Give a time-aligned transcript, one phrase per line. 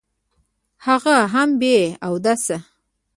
[0.85, 2.57] هغه هم بې اوداسه.